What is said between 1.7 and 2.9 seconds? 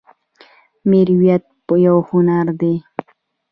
یو هنر دی